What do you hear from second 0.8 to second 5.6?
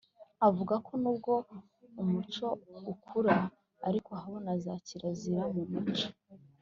ko n’ubwo umuco ukura ariko habaho na za kirazira